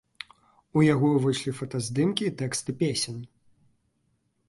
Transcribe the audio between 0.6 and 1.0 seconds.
У